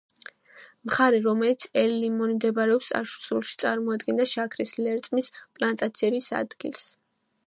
მხარე, 0.91 1.17
რომელშიც 1.25 1.65
ელ-ლიმონი 1.81 2.37
მდებარეობს 2.37 2.89
წარსულში 2.93 3.59
წარმოადგენდა 3.65 4.27
შაქრის 4.35 4.73
ლერწმის 4.87 5.31
პლანტაციების 5.39 6.35
ადგილს. 6.43 6.83